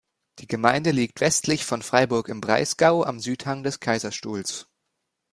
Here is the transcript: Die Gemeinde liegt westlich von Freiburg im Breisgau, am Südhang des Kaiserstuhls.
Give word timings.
Die 0.39 0.47
Gemeinde 0.47 0.89
liegt 0.89 1.21
westlich 1.21 1.63
von 1.63 1.83
Freiburg 1.83 2.27
im 2.29 2.41
Breisgau, 2.41 3.03
am 3.03 3.19
Südhang 3.19 3.61
des 3.61 3.79
Kaiserstuhls. 3.79 4.67